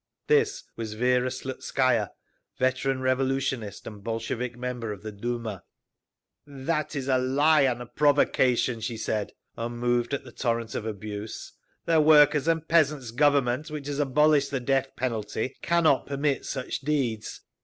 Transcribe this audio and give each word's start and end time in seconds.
This 0.25 0.63
was 0.75 0.93
Vera 0.95 1.29
Slutskaya, 1.29 2.09
veteran 2.57 3.01
revolutionist 3.01 3.85
and 3.85 4.03
Bolshevik 4.03 4.57
member 4.57 4.91
of 4.91 5.03
the 5.03 5.11
Duma. 5.11 5.61
"That 6.47 6.95
is 6.95 7.07
a 7.07 7.19
lie 7.19 7.61
and 7.65 7.83
a 7.83 7.85
provocation!" 7.85 8.79
she 8.79 8.97
said, 8.97 9.31
unmoved 9.55 10.15
at 10.15 10.23
the 10.23 10.31
torrent 10.31 10.73
of 10.73 10.87
abuse. 10.87 11.53
"The 11.85 12.01
Workers' 12.01 12.47
and 12.47 12.67
Peasants' 12.67 13.11
Government, 13.11 13.69
which 13.69 13.85
has 13.85 13.99
abolished 13.99 14.49
the 14.49 14.59
death 14.59 14.87
penalty, 14.97 15.55
cannot 15.61 16.07
permit 16.07 16.45
such 16.47 16.79
deeds. 16.79 17.41